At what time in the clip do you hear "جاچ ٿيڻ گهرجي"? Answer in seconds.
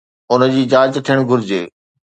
0.71-1.61